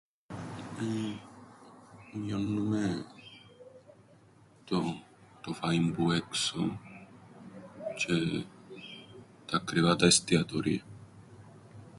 [2.13, 3.05] Μει΄΄ωννουμεν
[5.41, 6.61] το φαΐν που έξω
[7.95, 8.45] τζ̆αι
[9.45, 10.83] τα ακριβά τα εστιατόρια.